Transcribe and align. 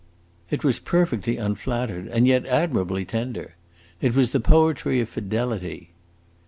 It 0.49 0.63
was 0.63 0.79
perfectly 0.79 1.37
unflattered, 1.37 2.07
and 2.07 2.25
yet 2.25 2.47
admirably 2.47 3.05
tender; 3.05 3.53
it 4.01 4.15
was 4.15 4.31
the 4.31 4.39
poetry 4.39 4.99
of 4.99 5.09
fidelity. 5.09 5.91